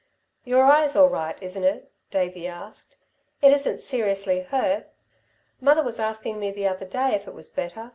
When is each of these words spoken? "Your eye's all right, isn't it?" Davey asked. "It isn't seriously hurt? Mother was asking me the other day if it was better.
"Your 0.45 0.63
eye's 0.63 0.95
all 0.95 1.09
right, 1.09 1.37
isn't 1.43 1.63
it?" 1.63 1.91
Davey 2.09 2.47
asked. 2.47 2.97
"It 3.43 3.51
isn't 3.51 3.81
seriously 3.81 4.39
hurt? 4.39 4.89
Mother 5.59 5.83
was 5.83 5.99
asking 5.99 6.39
me 6.39 6.49
the 6.49 6.67
other 6.67 6.87
day 6.87 7.09
if 7.13 7.27
it 7.27 7.35
was 7.35 7.49
better. 7.49 7.89